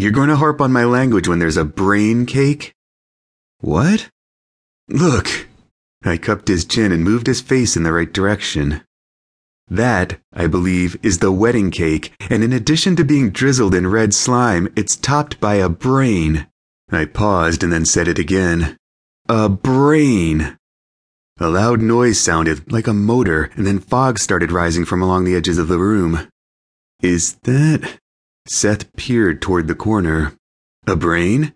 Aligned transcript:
You're 0.00 0.12
going 0.12 0.30
to 0.30 0.36
harp 0.36 0.62
on 0.62 0.72
my 0.72 0.84
language 0.84 1.28
when 1.28 1.40
there's 1.40 1.58
a 1.58 1.64
brain 1.66 2.24
cake? 2.24 2.72
What? 3.58 4.08
Look. 4.88 5.46
I 6.02 6.16
cupped 6.16 6.48
his 6.48 6.64
chin 6.64 6.90
and 6.90 7.04
moved 7.04 7.26
his 7.26 7.42
face 7.42 7.76
in 7.76 7.82
the 7.82 7.92
right 7.92 8.10
direction. 8.10 8.80
That, 9.68 10.18
I 10.32 10.46
believe, 10.46 10.96
is 11.02 11.18
the 11.18 11.30
wedding 11.30 11.70
cake, 11.70 12.14
and 12.30 12.42
in 12.42 12.50
addition 12.50 12.96
to 12.96 13.04
being 13.04 13.28
drizzled 13.28 13.74
in 13.74 13.88
red 13.88 14.14
slime, 14.14 14.72
it's 14.74 14.96
topped 14.96 15.38
by 15.38 15.56
a 15.56 15.68
brain. 15.68 16.46
I 16.90 17.04
paused 17.04 17.62
and 17.62 17.70
then 17.70 17.84
said 17.84 18.08
it 18.08 18.18
again. 18.18 18.78
A 19.28 19.50
brain. 19.50 20.56
A 21.38 21.50
loud 21.50 21.82
noise 21.82 22.18
sounded, 22.18 22.72
like 22.72 22.86
a 22.86 22.94
motor, 22.94 23.50
and 23.54 23.66
then 23.66 23.78
fog 23.78 24.18
started 24.18 24.50
rising 24.50 24.86
from 24.86 25.02
along 25.02 25.24
the 25.24 25.36
edges 25.36 25.58
of 25.58 25.68
the 25.68 25.78
room. 25.78 26.26
Is 27.02 27.34
that. 27.42 27.99
Seth 28.46 28.92
peered 28.96 29.40
toward 29.42 29.68
the 29.68 29.74
corner. 29.74 30.34
A 30.86 30.96
brain? 30.96 31.54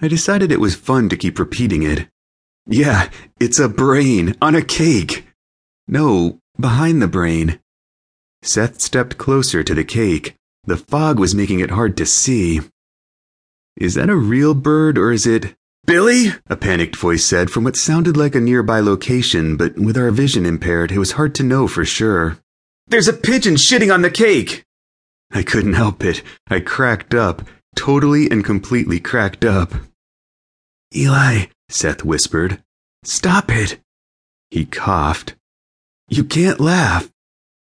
I 0.00 0.08
decided 0.08 0.50
it 0.50 0.60
was 0.60 0.74
fun 0.74 1.08
to 1.08 1.16
keep 1.16 1.38
repeating 1.38 1.82
it. 1.82 2.08
Yeah, 2.66 3.10
it's 3.38 3.58
a 3.58 3.68
brain 3.68 4.36
on 4.40 4.54
a 4.54 4.62
cake. 4.62 5.26
No, 5.88 6.38
behind 6.58 7.02
the 7.02 7.08
brain. 7.08 7.60
Seth 8.42 8.80
stepped 8.80 9.18
closer 9.18 9.62
to 9.62 9.74
the 9.74 9.84
cake. 9.84 10.36
The 10.64 10.76
fog 10.76 11.18
was 11.18 11.34
making 11.34 11.60
it 11.60 11.70
hard 11.70 11.96
to 11.98 12.06
see. 12.06 12.60
Is 13.76 13.94
that 13.94 14.10
a 14.10 14.16
real 14.16 14.54
bird 14.54 14.96
or 14.98 15.12
is 15.12 15.26
it. 15.26 15.54
Billy? 15.86 16.28
A 16.48 16.56
panicked 16.56 16.96
voice 16.96 17.24
said 17.24 17.50
from 17.50 17.64
what 17.64 17.76
sounded 17.76 18.16
like 18.16 18.34
a 18.34 18.40
nearby 18.40 18.80
location, 18.80 19.56
but 19.56 19.78
with 19.78 19.96
our 19.96 20.10
vision 20.10 20.46
impaired, 20.46 20.92
it 20.92 20.98
was 20.98 21.12
hard 21.12 21.34
to 21.36 21.42
know 21.42 21.66
for 21.66 21.84
sure. 21.84 22.38
There's 22.86 23.08
a 23.08 23.12
pigeon 23.12 23.54
shitting 23.54 23.92
on 23.92 24.02
the 24.02 24.10
cake! 24.10 24.64
I 25.30 25.42
couldn't 25.42 25.74
help 25.74 26.04
it. 26.04 26.22
I 26.48 26.60
cracked 26.60 27.14
up, 27.14 27.42
totally 27.76 28.30
and 28.30 28.44
completely 28.44 29.00
cracked 29.00 29.44
up. 29.44 29.72
Eli, 30.94 31.46
Seth 31.68 32.04
whispered. 32.04 32.62
Stop 33.04 33.50
it! 33.50 33.80
He 34.50 34.64
coughed. 34.64 35.36
You 36.08 36.24
can't 36.24 36.60
laugh. 36.60 37.08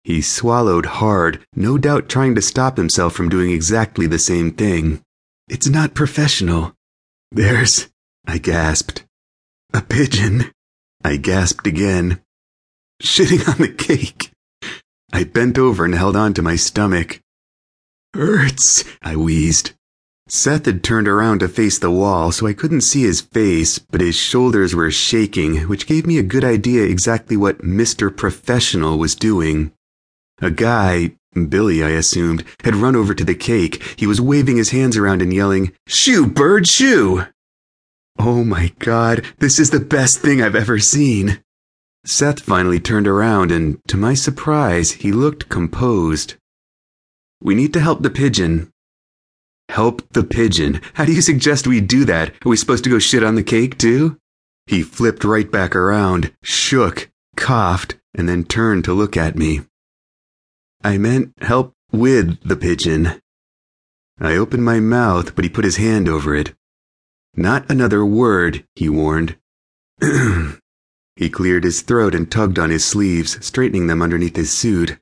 He 0.04 0.22
swallowed 0.22 0.86
hard, 0.86 1.44
no 1.54 1.78
doubt 1.78 2.08
trying 2.08 2.34
to 2.34 2.42
stop 2.42 2.76
himself 2.76 3.14
from 3.14 3.28
doing 3.28 3.50
exactly 3.50 4.06
the 4.06 4.18
same 4.18 4.50
thing. 4.50 5.02
It's 5.48 5.68
not 5.68 5.94
professional. 5.94 6.74
There's, 7.30 7.88
I 8.26 8.38
gasped. 8.38 9.04
A 9.74 9.82
pigeon. 9.82 10.50
I 11.04 11.16
gasped 11.16 11.66
again. 11.66 12.20
Shitting 13.02 13.48
on 13.48 13.58
the 13.58 13.72
cake. 13.72 14.32
I 15.12 15.24
bent 15.24 15.58
over 15.58 15.84
and 15.84 15.94
held 15.94 16.16
on 16.16 16.34
to 16.34 16.42
my 16.42 16.56
stomach. 16.56 17.20
Hurts, 18.14 18.84
I 19.02 19.16
wheezed. 19.16 19.72
Seth 20.28 20.66
had 20.66 20.82
turned 20.82 21.08
around 21.08 21.40
to 21.40 21.48
face 21.48 21.78
the 21.78 21.90
wall, 21.90 22.30
so 22.30 22.46
I 22.46 22.52
couldn't 22.52 22.82
see 22.82 23.02
his 23.02 23.20
face, 23.20 23.78
but 23.78 24.00
his 24.00 24.14
shoulders 24.14 24.74
were 24.74 24.90
shaking, 24.90 25.68
which 25.68 25.86
gave 25.86 26.06
me 26.06 26.18
a 26.18 26.22
good 26.22 26.44
idea 26.44 26.84
exactly 26.84 27.36
what 27.36 27.62
Mr. 27.62 28.14
Professional 28.14 28.98
was 28.98 29.14
doing. 29.14 29.72
A 30.40 30.50
guy, 30.50 31.16
Billy, 31.48 31.82
I 31.82 31.90
assumed, 31.90 32.44
had 32.64 32.76
run 32.76 32.96
over 32.96 33.14
to 33.14 33.24
the 33.24 33.34
cake. 33.34 33.82
He 33.96 34.06
was 34.06 34.20
waving 34.20 34.56
his 34.56 34.70
hands 34.70 34.96
around 34.96 35.22
and 35.22 35.32
yelling, 35.32 35.72
Shoo, 35.86 36.26
bird, 36.26 36.66
shoo! 36.68 37.26
Oh 38.18 38.44
my 38.44 38.72
god, 38.78 39.24
this 39.38 39.58
is 39.58 39.70
the 39.70 39.80
best 39.80 40.20
thing 40.20 40.42
I've 40.42 40.54
ever 40.54 40.78
seen. 40.78 41.42
Seth 42.04 42.40
finally 42.40 42.80
turned 42.80 43.08
around 43.08 43.50
and, 43.50 43.78
to 43.88 43.96
my 43.96 44.14
surprise, 44.14 44.92
he 44.92 45.12
looked 45.12 45.48
composed. 45.48 46.34
We 47.42 47.54
need 47.54 47.72
to 47.74 47.80
help 47.80 48.02
the 48.02 48.10
pigeon, 48.10 48.72
Help 49.72 50.06
the 50.12 50.22
pigeon. 50.22 50.82
How 50.92 51.06
do 51.06 51.14
you 51.14 51.22
suggest 51.22 51.66
we 51.66 51.80
do 51.80 52.04
that? 52.04 52.28
Are 52.44 52.50
we 52.50 52.58
supposed 52.58 52.84
to 52.84 52.90
go 52.90 52.98
shit 52.98 53.24
on 53.24 53.36
the 53.36 53.42
cake 53.42 53.78
too? 53.78 54.18
He 54.66 54.82
flipped 54.82 55.24
right 55.24 55.50
back 55.50 55.74
around, 55.74 56.30
shook, 56.42 57.10
coughed, 57.38 57.96
and 58.14 58.28
then 58.28 58.44
turned 58.44 58.84
to 58.84 58.92
look 58.92 59.16
at 59.16 59.34
me. 59.34 59.62
I 60.84 60.98
meant 60.98 61.32
help 61.40 61.72
with 61.90 62.38
the 62.46 62.54
pigeon. 62.54 63.22
I 64.20 64.36
opened 64.36 64.62
my 64.62 64.78
mouth, 64.78 65.34
but 65.34 65.44
he 65.44 65.48
put 65.48 65.64
his 65.64 65.76
hand 65.76 66.06
over 66.06 66.34
it. 66.34 66.52
Not 67.34 67.70
another 67.70 68.04
word, 68.04 68.66
he 68.74 68.90
warned. 68.90 69.38
he 71.16 71.30
cleared 71.30 71.64
his 71.64 71.80
throat 71.80 72.14
and 72.14 72.30
tugged 72.30 72.58
on 72.58 72.68
his 72.68 72.84
sleeves, 72.84 73.42
straightening 73.44 73.86
them 73.86 74.02
underneath 74.02 74.36
his 74.36 74.52
suit. 74.52 74.98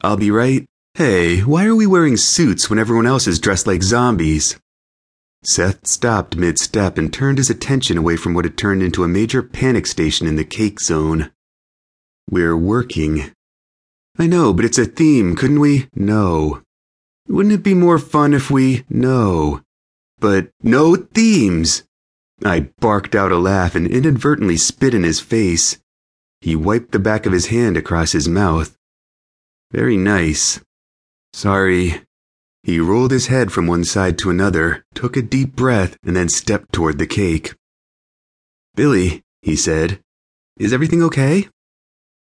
I'll 0.00 0.16
be 0.16 0.30
right. 0.30 0.64
Hey, 0.96 1.40
why 1.40 1.66
are 1.66 1.74
we 1.74 1.88
wearing 1.88 2.16
suits 2.16 2.70
when 2.70 2.78
everyone 2.78 3.04
else 3.04 3.26
is 3.26 3.40
dressed 3.40 3.66
like 3.66 3.82
zombies? 3.82 4.60
Seth 5.42 5.88
stopped 5.88 6.36
mid 6.36 6.56
step 6.56 6.96
and 6.96 7.12
turned 7.12 7.38
his 7.38 7.50
attention 7.50 7.98
away 7.98 8.16
from 8.16 8.32
what 8.32 8.44
had 8.44 8.56
turned 8.56 8.80
into 8.80 9.02
a 9.02 9.08
major 9.08 9.42
panic 9.42 9.88
station 9.88 10.28
in 10.28 10.36
the 10.36 10.44
cake 10.44 10.78
zone. 10.78 11.32
We're 12.30 12.56
working. 12.56 13.32
I 14.20 14.28
know, 14.28 14.52
but 14.52 14.64
it's 14.64 14.78
a 14.78 14.84
theme, 14.84 15.34
couldn't 15.34 15.58
we? 15.58 15.88
No. 15.96 16.62
Wouldn't 17.26 17.54
it 17.54 17.64
be 17.64 17.74
more 17.74 17.98
fun 17.98 18.32
if 18.32 18.48
we. 18.48 18.84
No. 18.88 19.62
But 20.20 20.50
no 20.62 20.94
themes! 20.94 21.82
I 22.44 22.70
barked 22.78 23.16
out 23.16 23.32
a 23.32 23.36
laugh 23.36 23.74
and 23.74 23.88
inadvertently 23.88 24.58
spit 24.58 24.94
in 24.94 25.02
his 25.02 25.18
face. 25.18 25.76
He 26.40 26.54
wiped 26.54 26.92
the 26.92 27.00
back 27.00 27.26
of 27.26 27.32
his 27.32 27.46
hand 27.46 27.76
across 27.76 28.12
his 28.12 28.28
mouth. 28.28 28.78
Very 29.72 29.96
nice. 29.96 30.60
Sorry. 31.34 32.00
He 32.62 32.78
rolled 32.78 33.10
his 33.10 33.26
head 33.26 33.50
from 33.50 33.66
one 33.66 33.82
side 33.82 34.18
to 34.18 34.30
another, 34.30 34.84
took 34.94 35.16
a 35.16 35.20
deep 35.20 35.56
breath, 35.56 35.98
and 36.04 36.14
then 36.14 36.28
stepped 36.28 36.72
toward 36.72 36.98
the 36.98 37.08
cake. 37.08 37.54
Billy, 38.76 39.24
he 39.42 39.56
said, 39.56 39.98
is 40.60 40.72
everything 40.72 41.02
okay? 41.02 41.48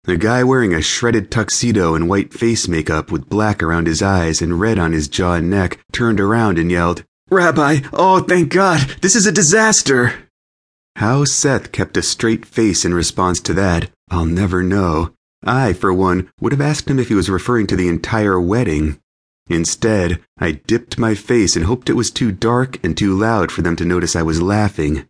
The 0.05 0.15
guy 0.15 0.45
wearing 0.45 0.73
a 0.73 0.81
shredded 0.81 1.29
tuxedo 1.29 1.93
and 1.93 2.07
white 2.07 2.33
face 2.33 2.69
makeup 2.69 3.11
with 3.11 3.27
black 3.27 3.61
around 3.61 3.87
his 3.87 4.01
eyes 4.01 4.41
and 4.41 4.61
red 4.61 4.79
on 4.79 4.93
his 4.93 5.09
jaw 5.09 5.33
and 5.33 5.49
neck 5.49 5.79
turned 5.91 6.21
around 6.21 6.57
and 6.57 6.71
yelled, 6.71 7.03
Rabbi, 7.29 7.81
oh, 7.91 8.21
thank 8.21 8.53
God, 8.53 8.79
this 9.01 9.17
is 9.17 9.27
a 9.27 9.31
disaster. 9.33 10.29
How 10.95 11.25
Seth 11.25 11.73
kept 11.73 11.97
a 11.97 12.01
straight 12.01 12.45
face 12.45 12.85
in 12.85 12.93
response 12.93 13.41
to 13.41 13.53
that, 13.55 13.91
I'll 14.09 14.25
never 14.25 14.63
know. 14.63 15.11
I, 15.43 15.73
for 15.73 15.93
one, 15.93 16.31
would 16.39 16.51
have 16.51 16.61
asked 16.61 16.89
him 16.89 16.99
if 16.99 17.09
he 17.09 17.15
was 17.15 17.29
referring 17.29 17.67
to 17.67 17.75
the 17.75 17.87
entire 17.87 18.39
wedding. 18.39 18.99
Instead, 19.47 20.21
I 20.37 20.53
dipped 20.53 20.97
my 20.97 21.15
face 21.15 21.55
and 21.55 21.65
hoped 21.65 21.89
it 21.89 21.93
was 21.93 22.11
too 22.11 22.31
dark 22.31 22.83
and 22.83 22.95
too 22.95 23.17
loud 23.17 23.51
for 23.51 23.61
them 23.61 23.75
to 23.77 23.85
notice 23.85 24.15
I 24.15 24.21
was 24.21 24.41
laughing. 24.41 25.07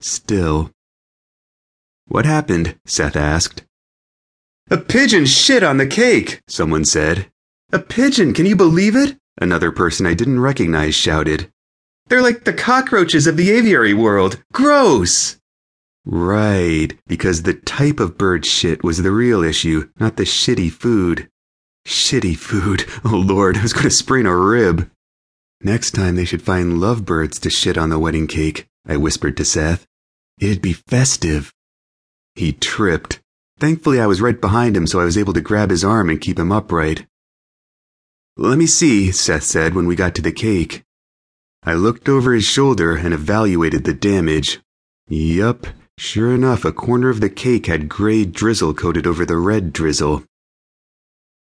Still. 0.00 0.70
What 2.06 2.26
happened? 2.26 2.76
Seth 2.86 3.16
asked. 3.16 3.64
A 4.70 4.78
pigeon 4.78 5.26
shit 5.26 5.62
on 5.62 5.76
the 5.76 5.86
cake, 5.86 6.42
someone 6.48 6.84
said. 6.84 7.30
A 7.72 7.78
pigeon, 7.78 8.32
can 8.32 8.46
you 8.46 8.56
believe 8.56 8.96
it? 8.96 9.16
Another 9.38 9.70
person 9.70 10.06
I 10.06 10.14
didn't 10.14 10.40
recognize 10.40 10.94
shouted. 10.94 11.50
They're 12.06 12.22
like 12.22 12.44
the 12.44 12.52
cockroaches 12.52 13.26
of 13.26 13.36
the 13.36 13.50
aviary 13.50 13.94
world. 13.94 14.42
Gross! 14.52 15.38
Right, 16.06 16.98
because 17.06 17.42
the 17.42 17.54
type 17.54 17.98
of 17.98 18.18
bird 18.18 18.44
shit 18.44 18.84
was 18.84 19.02
the 19.02 19.10
real 19.10 19.42
issue, 19.42 19.88
not 19.98 20.16
the 20.16 20.24
shitty 20.24 20.70
food. 20.70 21.30
Shitty 21.86 22.36
food. 22.36 22.84
Oh 23.04 23.16
lord, 23.16 23.56
I 23.56 23.62
was 23.62 23.72
going 23.72 23.84
to 23.84 23.90
sprain 23.90 24.26
a 24.26 24.36
rib. 24.36 24.90
Next 25.62 25.92
time 25.92 26.16
they 26.16 26.24
should 26.24 26.42
find 26.42 26.80
lovebirds 26.80 27.38
to 27.40 27.50
shit 27.50 27.78
on 27.78 27.88
the 27.88 27.98
wedding 27.98 28.26
cake, 28.26 28.66
I 28.86 28.98
whispered 28.98 29.36
to 29.38 29.44
Seth. 29.44 29.86
It'd 30.38 30.60
be 30.60 30.74
festive. 30.74 31.52
He 32.34 32.52
tripped. 32.52 33.20
Thankfully, 33.58 34.00
I 34.00 34.06
was 34.06 34.20
right 34.20 34.38
behind 34.38 34.76
him, 34.76 34.86
so 34.86 35.00
I 35.00 35.04
was 35.04 35.16
able 35.16 35.32
to 35.32 35.40
grab 35.40 35.70
his 35.70 35.84
arm 35.84 36.10
and 36.10 36.20
keep 36.20 36.38
him 36.38 36.52
upright. 36.52 37.06
Let 38.36 38.58
me 38.58 38.66
see, 38.66 39.12
Seth 39.12 39.44
said 39.44 39.74
when 39.74 39.86
we 39.86 39.96
got 39.96 40.14
to 40.16 40.22
the 40.22 40.32
cake. 40.32 40.82
I 41.62 41.74
looked 41.74 42.08
over 42.08 42.34
his 42.34 42.44
shoulder 42.44 42.96
and 42.96 43.14
evaluated 43.14 43.84
the 43.84 43.94
damage. 43.94 44.60
Yup, 45.08 45.66
Sure 45.98 46.34
enough, 46.34 46.64
a 46.64 46.72
corner 46.72 47.08
of 47.08 47.20
the 47.20 47.30
cake 47.30 47.66
had 47.66 47.88
gray 47.88 48.24
drizzle 48.24 48.74
coated 48.74 49.06
over 49.06 49.24
the 49.24 49.36
red 49.36 49.72
drizzle. 49.72 50.24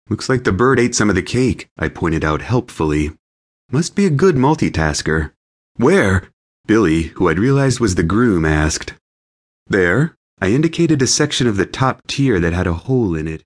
Looks 0.08 0.28
like 0.28 0.44
the 0.44 0.52
bird 0.52 0.78
ate 0.78 0.94
some 0.94 1.08
of 1.08 1.16
the 1.16 1.22
cake, 1.22 1.68
I 1.78 1.88
pointed 1.88 2.24
out 2.24 2.42
helpfully. 2.42 3.12
Must 3.70 3.96
be 3.96 4.06
a 4.06 4.10
good 4.10 4.36
multitasker. 4.36 5.32
Where? 5.76 6.28
Billy, 6.66 7.04
who 7.14 7.28
I'd 7.28 7.38
realized 7.38 7.80
was 7.80 7.94
the 7.94 8.02
groom, 8.02 8.44
asked. 8.44 8.94
There. 9.66 10.14
I 10.40 10.50
indicated 10.50 11.00
a 11.00 11.06
section 11.06 11.46
of 11.46 11.56
the 11.56 11.66
top 11.66 12.06
tier 12.06 12.38
that 12.38 12.52
had 12.52 12.66
a 12.66 12.74
hole 12.74 13.14
in 13.16 13.26
it. 13.26 13.42